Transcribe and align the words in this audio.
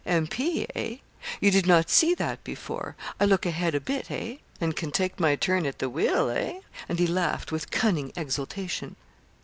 'M.P. 0.03 0.65
eh? 0.73 0.95
You 1.39 1.51
did 1.51 1.67
not 1.67 1.91
see 1.91 2.15
that 2.15 2.43
before. 2.43 2.95
I 3.19 3.25
look 3.25 3.45
a 3.45 3.51
head 3.51 3.75
a 3.75 3.79
bit, 3.79 4.09
eh? 4.09 4.37
and 4.59 4.75
can 4.75 4.89
take 4.89 5.19
my 5.19 5.35
turn 5.35 5.63
at 5.67 5.77
the 5.77 5.91
wheel 5.91 6.27
eh?' 6.31 6.61
And 6.89 6.97
he 6.97 7.05
laughed 7.05 7.51
with 7.51 7.69
cunning 7.69 8.11
exultation. 8.15 8.95